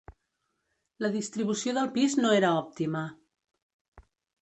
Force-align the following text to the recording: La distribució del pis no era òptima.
La 1.05 1.11
distribució 1.17 1.75
del 1.79 1.93
pis 1.99 2.19
no 2.25 2.35
era 2.41 2.53
òptima. 2.65 3.07